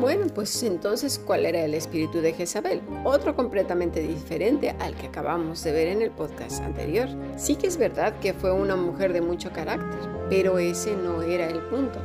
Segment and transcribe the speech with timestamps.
[0.00, 2.82] Bueno, pues entonces, ¿cuál era el espíritu de Jezabel?
[3.04, 7.08] Otro completamente diferente al que acabamos de ver en el podcast anterior.
[7.36, 11.46] Sí que es verdad que fue una mujer de mucho carácter, pero ese no era
[11.46, 12.00] el punto.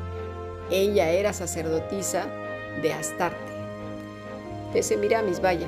[0.71, 2.27] Ella era sacerdotisa
[2.81, 3.51] de Astarte.
[4.71, 5.67] Pese mira mis vaya.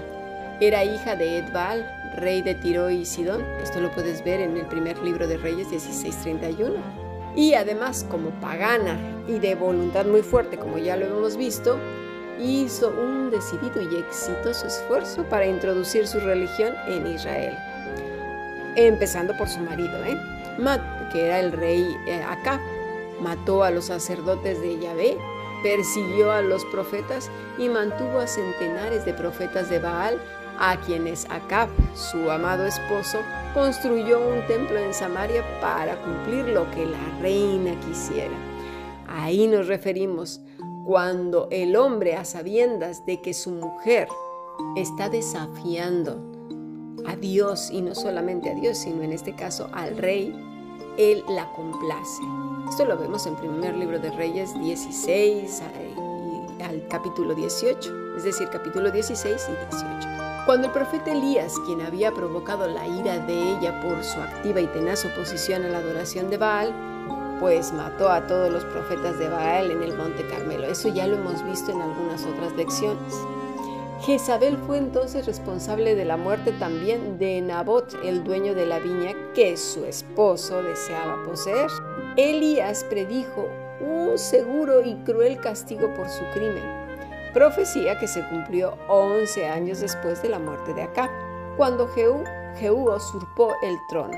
[0.61, 3.41] Era hija de Edbal, rey de Tiro y Sidón.
[3.61, 7.06] Esto lo puedes ver en el primer libro de Reyes 1631.
[7.37, 8.97] Y además, como pagana
[9.27, 11.77] y de voluntad muy fuerte, como ya lo hemos visto,
[12.41, 17.55] hizo un decidido y exitoso esfuerzo para introducir su religión en Israel.
[18.75, 20.17] Empezando por su marido, ¿eh?
[20.57, 20.81] Mat,
[21.11, 22.59] que era el rey eh, Acab.
[23.21, 25.15] Mató a los sacerdotes de Yahvé,
[25.61, 27.29] persiguió a los profetas
[27.59, 30.19] y mantuvo a centenares de profetas de Baal,
[30.59, 33.19] a quienes Acab, su amado esposo,
[33.53, 38.35] construyó un templo en Samaria para cumplir lo que la reina quisiera.
[39.07, 40.41] Ahí nos referimos
[40.85, 44.07] cuando el hombre a sabiendas de que su mujer
[44.75, 46.17] está desafiando
[47.05, 50.33] a Dios y no solamente a Dios, sino en este caso al rey,
[50.97, 52.21] él la complace.
[52.69, 55.61] Esto lo vemos en primer libro de Reyes 16
[56.59, 60.16] y al capítulo 18, es decir, capítulo 16 y 18.
[60.47, 64.67] Cuando el profeta Elías, quien había provocado la ira de ella por su activa y
[64.67, 66.73] tenaz oposición a la adoración de Baal,
[67.41, 70.63] pues mató a todos los profetas de Baal en el monte Carmelo.
[70.67, 73.13] Eso ya lo hemos visto en algunas otras lecciones.
[73.99, 79.11] Jezabel fue entonces responsable de la muerte también de Nabot, el dueño de la viña
[79.35, 81.69] que su esposo deseaba poseer.
[82.15, 83.49] Elías predijo
[83.81, 86.86] un seguro y cruel castigo por su crimen,
[87.37, 91.11] profecía que se cumplió 11 años después de la muerte de Acab,
[91.55, 92.23] cuando Jehú,
[92.89, 94.17] usurpó el trono.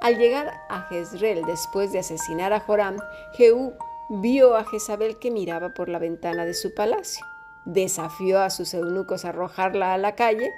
[0.00, 2.96] Al llegar a Jezreel después de asesinar a Joram,
[3.32, 3.72] Jehú
[4.08, 7.26] vio a Jezabel que miraba por la ventana de su palacio.
[7.64, 10.52] Desafió a sus eunucos a arrojarla a la calle,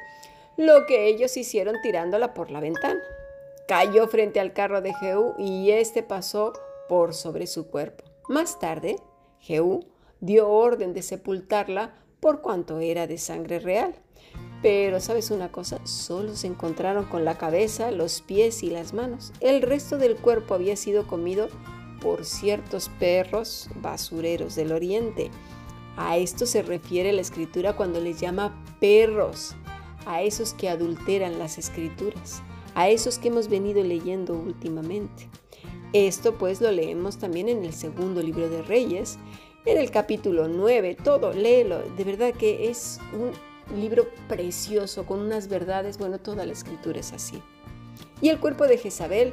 [0.59, 3.01] lo que ellos hicieron tirándola por la ventana.
[3.69, 6.53] Cayó frente al carro de Jehú y éste pasó
[6.91, 8.05] por sobre su cuerpo.
[8.29, 8.97] Más tarde,
[9.39, 9.96] Jehú
[10.27, 13.95] dio orden de sepultarla por cuanto era de sangre real.
[14.61, 15.81] Pero, ¿sabes una cosa?
[15.87, 19.33] Solo se encontraron con la cabeza, los pies y las manos.
[19.41, 21.49] El resto del cuerpo había sido comido
[22.01, 25.31] por ciertos perros basureros del oriente.
[25.97, 29.55] A esto se refiere la escritura cuando les llama perros,
[30.05, 32.43] a esos que adulteran las escrituras,
[32.75, 35.29] a esos que hemos venido leyendo últimamente.
[35.93, 39.19] Esto pues lo leemos también en el segundo libro de Reyes,
[39.67, 43.33] en el capítulo 9, todo, léelo, de verdad que es un
[43.79, 47.43] libro precioso con unas verdades, bueno, toda la escritura es así.
[48.21, 49.33] Y el cuerpo de Jezabel,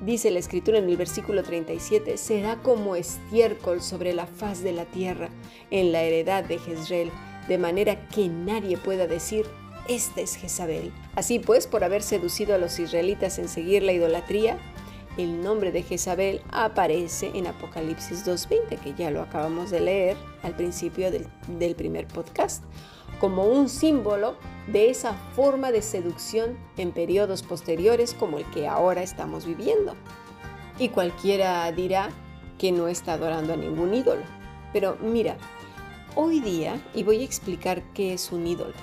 [0.00, 4.86] dice la escritura en el versículo 37, será como estiércol sobre la faz de la
[4.86, 5.28] tierra
[5.70, 7.10] en la heredad de Jezreel,
[7.46, 9.44] de manera que nadie pueda decir,
[9.88, 10.90] esta es Jezabel.
[11.14, 14.58] Así pues, por haber seducido a los israelitas en seguir la idolatría,
[15.16, 20.54] el nombre de Jezabel aparece en Apocalipsis 2.20, que ya lo acabamos de leer al
[20.54, 22.62] principio del, primer podcast
[23.18, 29.02] como un símbolo de esa forma de seducción en periodos posteriores como el que ahora
[29.02, 29.94] estamos viviendo.
[30.78, 32.10] Y cualquiera dirá
[32.58, 34.22] que no está adorando a ningún ídolo.
[34.74, 35.38] Pero mira,
[36.14, 38.74] hoy día, y voy a explicar qué es un ídolo.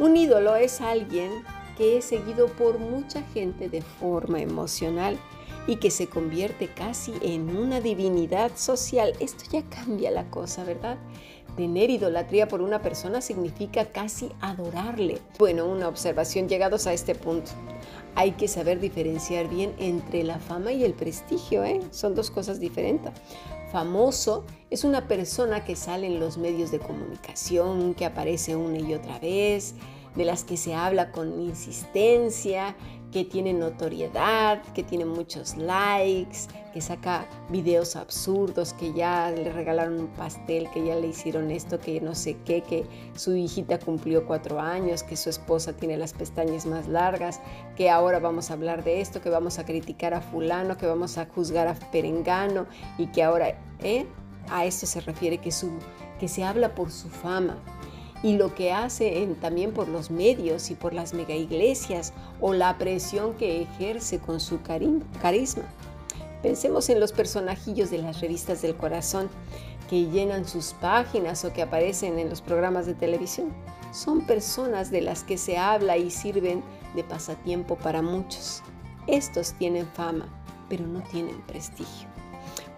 [0.00, 1.30] Un ídolo es alguien
[1.76, 5.16] que es seguido por mucha gente de forma emocional
[5.66, 9.14] y que se convierte casi en una divinidad social.
[9.20, 10.98] Esto ya cambia la cosa, ¿verdad?
[11.56, 15.20] Tener idolatría por una persona significa casi adorarle.
[15.38, 17.52] Bueno, una observación llegados a este punto.
[18.16, 21.80] Hay que saber diferenciar bien entre la fama y el prestigio, ¿eh?
[21.90, 23.12] Son dos cosas diferentes.
[23.70, 28.94] Famoso es una persona que sale en los medios de comunicación, que aparece una y
[28.94, 29.74] otra vez,
[30.14, 32.76] de las que se habla con insistencia,
[33.14, 40.00] que tiene notoriedad, que tiene muchos likes, que saca videos absurdos, que ya le regalaron
[40.00, 42.84] un pastel, que ya le hicieron esto, que no sé qué, que
[43.14, 47.40] su hijita cumplió cuatro años, que su esposa tiene las pestañas más largas,
[47.76, 51.16] que ahora vamos a hablar de esto, que vamos a criticar a fulano, que vamos
[51.16, 52.66] a juzgar a perengano
[52.98, 54.06] y que ahora, ¿eh?
[54.50, 55.70] A esto se refiere que, su,
[56.18, 57.58] que se habla por su fama,
[58.24, 62.78] y lo que hace también por los medios y por las mega iglesias o la
[62.78, 65.64] presión que ejerce con su carisma.
[66.42, 69.28] Pensemos en los personajillos de las revistas del corazón
[69.90, 73.52] que llenan sus páginas o que aparecen en los programas de televisión.
[73.92, 76.62] Son personas de las que se habla y sirven
[76.96, 78.62] de pasatiempo para muchos.
[79.06, 80.26] Estos tienen fama,
[80.70, 82.08] pero no tienen prestigio.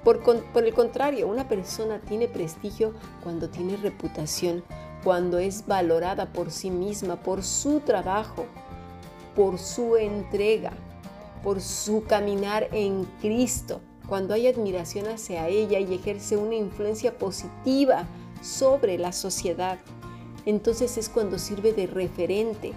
[0.02, 2.94] Por el contrario, una persona tiene prestigio
[3.24, 4.62] cuando tiene reputación,
[5.06, 8.46] cuando es valorada por sí misma, por su trabajo,
[9.36, 10.72] por su entrega,
[11.44, 18.04] por su caminar en Cristo, cuando hay admiración hacia ella y ejerce una influencia positiva
[18.42, 19.78] sobre la sociedad.
[20.44, 22.72] Entonces es cuando sirve de referente.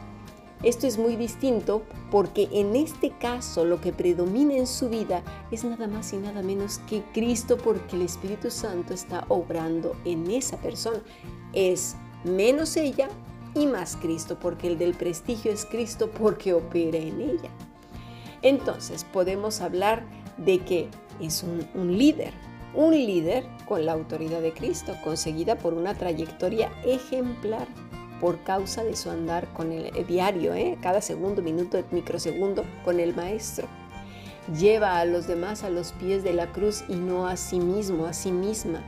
[0.61, 1.81] Esto es muy distinto
[2.11, 6.43] porque en este caso lo que predomina en su vida es nada más y nada
[6.43, 11.01] menos que Cristo porque el Espíritu Santo está obrando en esa persona.
[11.53, 13.09] Es menos ella
[13.55, 17.49] y más Cristo porque el del prestigio es Cristo porque opera en ella.
[18.41, 20.03] Entonces podemos hablar
[20.37, 20.87] de que
[21.19, 22.33] es un, líder,
[22.73, 27.67] un líder con la autoridad de Cristo, conseguida por una trayectoria ejemplar
[28.21, 30.77] por causa de su andar con el diario, ¿eh?
[30.81, 33.67] cada segundo, minuto, microsegundo con el Maestro.
[34.57, 38.05] Lleva a los demás a los pies de la cruz y no a sí mismo,
[38.05, 38.81] a sí misma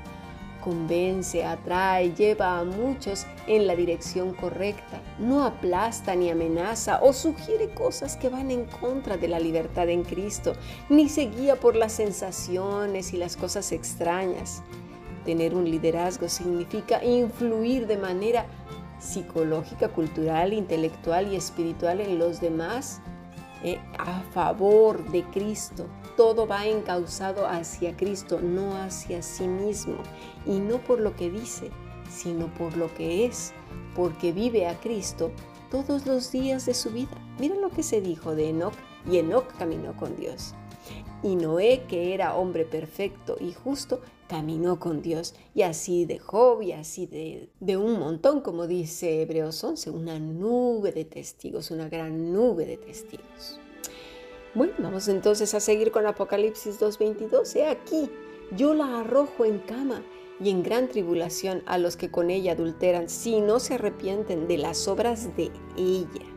[0.62, 7.74] convence, atrae, lleva a muchos en la dirección correcta, no aplasta ni amenaza o sugiere
[7.74, 10.54] cosas que van en contra de la libertad en Cristo,
[10.90, 14.64] ni se guía por las sensaciones y las cosas extrañas.
[15.26, 18.46] Tener un liderazgo significa influir de manera
[19.00, 23.02] psicológica, cultural, intelectual y espiritual en los demás
[23.64, 25.88] eh, a favor de Cristo.
[26.16, 29.96] Todo va encauzado hacia Cristo, no hacia sí mismo.
[30.46, 31.72] Y no por lo que dice,
[32.10, 33.54] sino por lo que es,
[33.96, 35.32] porque vive a Cristo
[35.70, 37.18] todos los días de su vida.
[37.40, 38.74] Mira lo que se dijo de Enoch,
[39.10, 40.54] y Enoch caminó con Dios.
[41.24, 45.36] Y Noé, que era hombre perfecto y justo, caminó con Dios.
[45.54, 50.20] Y así de Job y así de, de, un montón, como dice Hebreos 11, una
[50.20, 53.60] nube de testigos, una gran nube de testigos.
[54.54, 57.56] Bueno, vamos entonces a seguir con Apocalipsis 2.22.
[57.56, 58.10] He aquí,
[58.58, 60.04] yo la arrojo en cama
[60.42, 64.58] y en gran tribulación a los que con ella adulteran, si no se arrepienten de
[64.58, 66.32] las obras de ella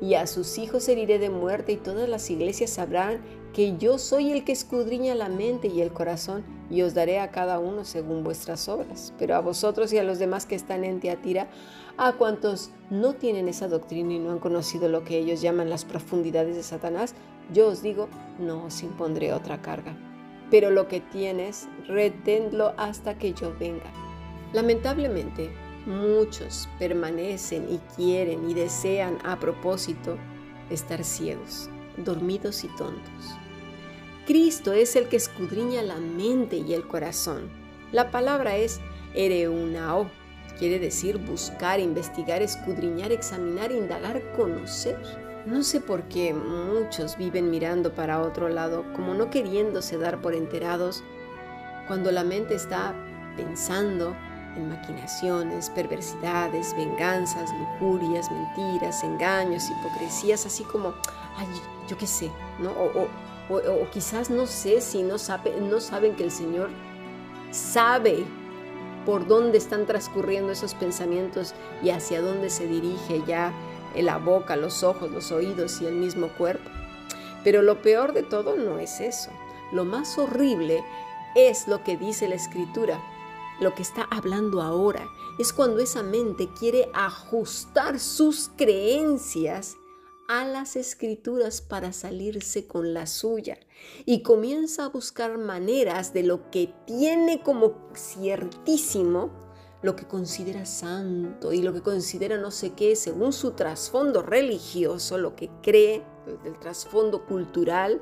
[0.00, 3.20] y a sus hijos heriré de muerte y todas las iglesias sabrán
[3.52, 7.30] que yo soy el que escudriña la mente y el corazón y os daré a
[7.30, 9.12] cada uno según vuestras obras.
[9.18, 11.48] Pero a vosotros y a los demás que están en Teatira,
[11.96, 15.84] a cuantos no tienen esa doctrina y no han conocido lo que ellos llaman las
[15.84, 17.14] profundidades de Satanás,
[17.52, 18.08] yo os digo,
[18.38, 19.96] no os impondré otra carga.
[20.50, 23.90] Pero lo que tienes, reténlo hasta que yo venga.
[24.52, 25.50] Lamentablemente,
[25.88, 30.18] Muchos permanecen y quieren y desean a propósito
[30.68, 33.38] estar ciegos, dormidos y tontos.
[34.26, 37.48] Cristo es el que escudriña la mente y el corazón.
[37.90, 38.80] La palabra es
[39.14, 40.10] ereunao,
[40.58, 44.98] quiere decir buscar, investigar, escudriñar, examinar, indagar, conocer.
[45.48, 50.34] No sé por qué muchos viven mirando para otro lado, como no queriéndose dar por
[50.34, 51.02] enterados,
[51.86, 52.94] cuando la mente está
[53.34, 54.14] pensando,
[54.56, 60.92] en maquinaciones, perversidades, venganzas, lujurias, mentiras, engaños, hipocresías, así como,
[61.38, 61.46] ay,
[61.88, 62.70] yo qué sé, ¿no?
[62.70, 66.68] O, quizás no sé si no, sabe, no saben que el Señor
[67.52, 68.26] sabe
[69.06, 73.50] por dónde están transcurriendo esos pensamientos y hacia dónde se dirige ya
[73.96, 76.68] la boca, los ojos, los oídos y el mismo cuerpo.
[77.44, 79.30] Pero lo peor de todo no es eso.
[79.72, 80.84] Lo más horrible
[81.34, 83.00] es lo que dice la Escritura,
[83.60, 89.76] lo que está hablando ahora es cuando esa mente quiere ajustar sus creencias
[90.28, 93.58] a las escrituras para salirse con la suya
[94.04, 99.30] y comienza a buscar maneras de lo que tiene como ciertísimo,
[99.80, 105.18] lo que considera santo y lo que considera no sé qué según su trasfondo religioso,
[105.18, 106.02] lo que cree,
[106.44, 108.00] el trasfondo cultural,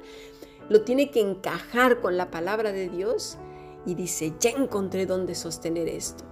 [0.68, 3.36] lo tiene que encajar con la palabra de Dios
[3.84, 6.24] y dice, ya encontré dónde sostener esto.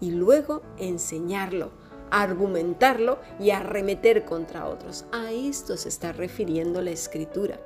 [0.00, 1.72] Y luego enseñarlo,
[2.10, 5.04] argumentarlo y arremeter contra otros.
[5.10, 7.58] A esto se está refiriendo la escritura.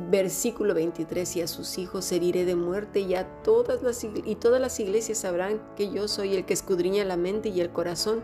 [0.00, 4.60] Versículo 23, y a sus hijos heriré de muerte y, a todas las, y todas
[4.60, 8.22] las iglesias sabrán que yo soy el que escudriña la mente y el corazón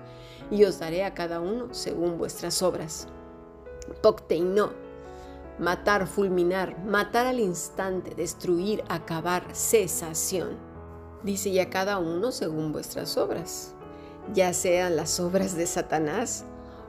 [0.53, 3.09] y os daré a cada uno según vuestras obras.
[4.03, 4.71] Pocteino,
[5.59, 10.57] matar, fulminar, matar al instante, destruir, acabar, cesación.
[11.25, 13.75] Dice ya cada uno según vuestras obras,
[14.33, 16.45] ya sean las obras de Satanás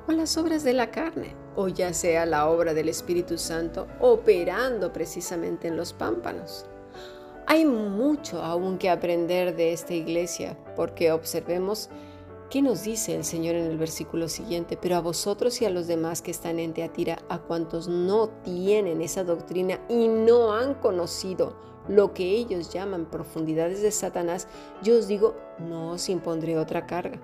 [0.08, 4.94] o las obras de la carne, o ya sea la obra del Espíritu Santo operando
[4.94, 6.66] precisamente en los pámpanos.
[7.48, 11.90] Hay mucho aún que aprender de esta iglesia, porque observemos
[12.50, 14.78] ¿Qué nos dice el Señor en el versículo siguiente?
[14.80, 19.02] Pero a vosotros y a los demás que están en Teatira, a cuantos no tienen
[19.02, 21.58] esa doctrina y no han conocido
[21.88, 24.48] lo que ellos llaman profundidades de Satanás,
[24.84, 27.20] yo os digo, no os impondré otra carga.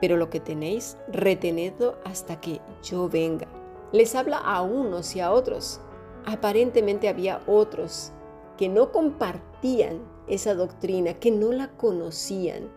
[0.00, 3.46] Pero lo que tenéis, retenedlo hasta que yo venga.
[3.92, 5.80] Les habla a unos y a otros.
[6.26, 8.12] Aparentemente había otros
[8.56, 12.70] que no compartían esa doctrina, que no la conocían.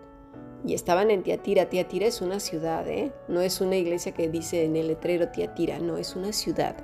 [0.65, 1.69] Y estaban en Tiatira.
[1.69, 3.13] Tiatira es una ciudad, ¿eh?
[3.27, 6.75] no es una iglesia que dice en el letrero Tiatira, no, es una ciudad.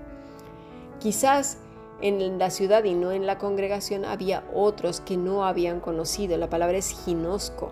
[0.99, 1.57] Quizás
[2.01, 6.37] en la ciudad y no en la congregación había otros que no habían conocido.
[6.37, 7.71] La palabra es ginosco,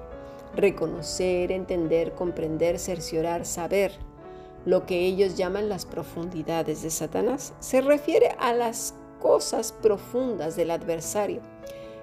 [0.55, 3.93] reconocer, entender, comprender, cerciorar, saber.
[4.65, 10.71] Lo que ellos llaman las profundidades de Satanás se refiere a las cosas profundas del
[10.71, 11.41] adversario.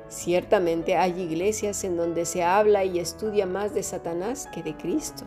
[0.09, 5.25] Ciertamente hay iglesias en donde se habla y estudia más de Satanás que de Cristo,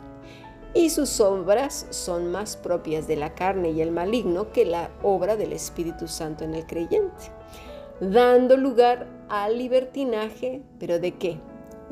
[0.73, 5.35] y sus obras son más propias de la carne y el maligno que la obra
[5.35, 7.25] del Espíritu Santo en el creyente,
[7.99, 11.39] dando lugar al libertinaje, pero ¿de qué?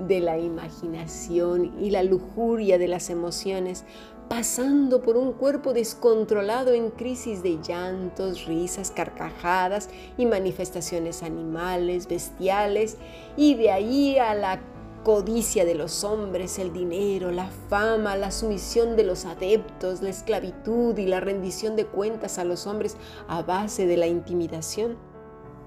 [0.08, 3.86] De la imaginación y la lujuria de las emociones,
[4.30, 12.98] pasando por un cuerpo descontrolado en crisis de llantos, risas, carcajadas y manifestaciones animales, bestiales,
[13.36, 14.62] y de ahí a la
[15.04, 20.98] codicia de los hombres, el dinero, la fama, la sumisión de los adeptos, la esclavitud
[20.98, 24.98] y la rendición de cuentas a los hombres a base de la intimidación,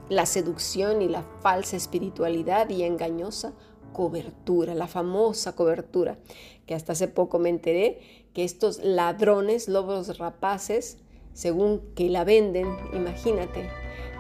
[0.09, 3.55] la seducción y la falsa espiritualidad y engañosa
[3.93, 6.19] cobertura, la famosa cobertura,
[6.67, 8.01] que hasta hace poco me enteré
[8.35, 10.99] que estos ladrones, lobos rapaces,
[11.35, 13.69] según que la venden, imagínate,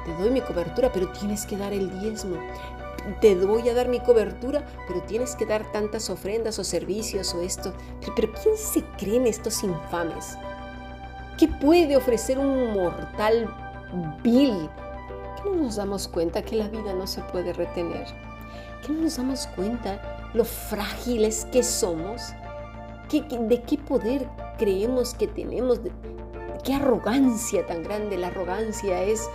[0.04, 2.36] te doy mi cobertura, pero tienes que dar el diezmo.
[3.20, 7.42] Te voy a dar mi cobertura, pero tienes que dar tantas ofrendas o servicios o
[7.42, 7.72] esto.
[8.14, 10.36] Pero, ¿quién se creen estos infames?
[11.36, 13.48] ¿Qué puede ofrecer un mortal
[14.22, 14.68] vil?
[15.36, 18.06] ¿Que no nos damos cuenta que la vida no se puede retener?
[18.82, 22.32] ¿Que no nos damos cuenta lo frágiles que somos?
[23.10, 24.26] de qué poder
[24.58, 25.80] creemos que tenemos?
[26.64, 28.16] ¿Qué arrogancia tan grande?
[28.16, 29.28] La arrogancia es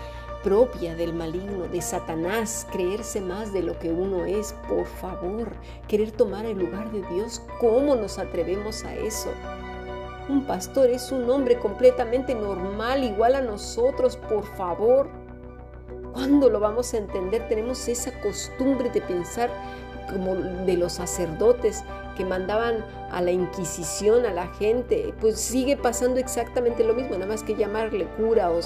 [0.44, 5.52] propia del maligno, de Satanás, creerse más de lo que uno es, por favor,
[5.88, 9.30] querer tomar el lugar de Dios, ¿cómo nos atrevemos a eso?
[10.30, 15.10] Un pastor es un hombre completamente normal, igual a nosotros, por favor.
[16.18, 17.48] ¿Cuándo lo vamos a entender?
[17.48, 19.52] Tenemos esa costumbre de pensar
[20.12, 21.84] como de los sacerdotes
[22.16, 27.28] que mandaban a la Inquisición a la gente, pues sigue pasando exactamente lo mismo, nada
[27.28, 28.60] más que llamarle cura o,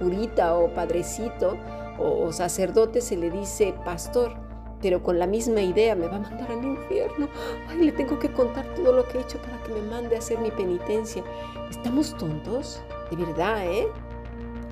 [0.00, 1.56] curita o padrecito
[2.00, 4.34] o, sacerdote se le dice pastor,
[4.82, 7.28] pero con la misma idea me va a mandar al infierno.
[7.68, 10.18] Ay, le tengo que contar todo lo que he hecho para que me mande a
[10.18, 11.22] hacer mi penitencia.
[11.70, 12.82] ¿Estamos tontos?
[13.08, 13.86] De verdad, ¿eh?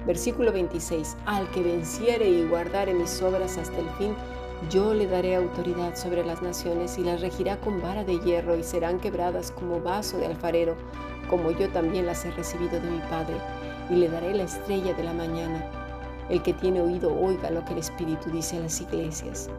[0.07, 1.17] Versículo 26.
[1.27, 4.15] Al que venciere y guardare mis obras hasta el fin,
[4.71, 8.63] yo le daré autoridad sobre las naciones y las regirá con vara de hierro y
[8.63, 10.77] serán quebradas como vaso de alfarero,
[11.29, 13.37] como yo también las he recibido de mi Padre,
[13.91, 15.65] y le daré la estrella de la mañana.
[16.29, 19.51] El que tiene oído oiga lo que el Espíritu dice a las iglesias.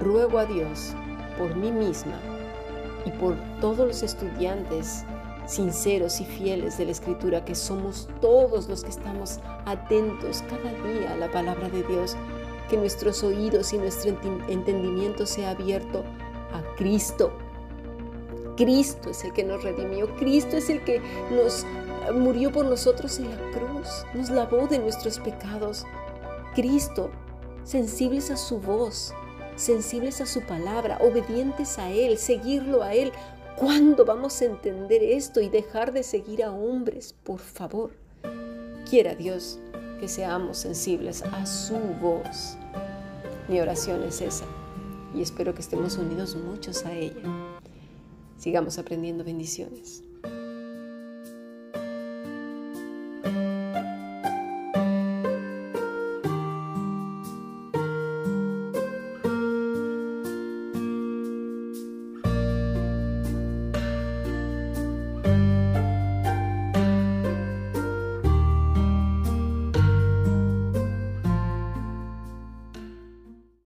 [0.00, 0.94] Ruego a Dios
[1.36, 2.18] por mí misma
[3.04, 5.04] y por todos los estudiantes
[5.48, 11.12] sinceros y fieles de la Escritura, que somos todos los que estamos atentos cada día
[11.14, 12.16] a la palabra de Dios
[12.68, 14.10] que nuestros oídos y nuestro
[14.48, 16.04] entendimiento sea abierto
[16.52, 17.32] a Cristo.
[18.56, 21.00] Cristo es el que nos redimió, Cristo es el que
[21.30, 21.64] nos
[22.14, 25.86] murió por nosotros en la cruz, nos lavó de nuestros pecados.
[26.54, 27.10] Cristo,
[27.64, 29.14] sensibles a su voz,
[29.56, 33.12] sensibles a su palabra, obedientes a Él, seguirlo a Él.
[33.58, 37.12] ¿Cuándo vamos a entender esto y dejar de seguir a hombres?
[37.24, 37.90] Por favor,
[38.88, 39.58] quiera Dios
[39.98, 42.56] que seamos sensibles a su voz.
[43.48, 44.44] Mi oración es esa
[45.12, 47.20] y espero que estemos unidos muchos a ella.
[48.36, 50.04] Sigamos aprendiendo bendiciones.